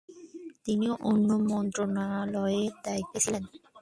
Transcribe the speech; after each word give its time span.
তিনি 0.65 0.87
অন্য 1.01 1.29
মন্ত্রণালয়ের 1.49 2.71
দায়িত্বে 2.85 3.17
ছিলেন। 3.19 3.43